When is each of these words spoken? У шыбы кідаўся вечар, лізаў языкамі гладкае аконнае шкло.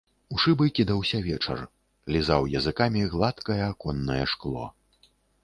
У 0.35 0.39
шыбы 0.43 0.65
кідаўся 0.77 1.19
вечар, 1.27 1.59
лізаў 2.15 2.49
языкамі 2.61 3.01
гладкае 3.13 3.61
аконнае 3.69 4.21
шкло. 4.35 4.65